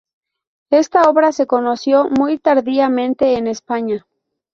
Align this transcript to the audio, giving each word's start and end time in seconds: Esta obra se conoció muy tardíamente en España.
Esta 0.71 1.07
obra 1.11 1.31
se 1.31 1.45
conoció 1.45 2.09
muy 2.09 2.39
tardíamente 2.39 3.37
en 3.37 3.45
España. 3.45 4.03